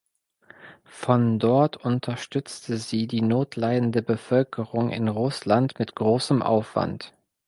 Von 0.85 1.37
dort 1.37 1.77
unterstützte 1.77 2.77
sie 2.77 3.05
die 3.05 3.21
notleidende 3.21 4.01
Bevölkerung 4.01 4.89
in 4.89 5.07
Russland 5.07 5.77
mit 5.77 5.93
großem 5.93 6.41
Aufwand. 6.41 7.13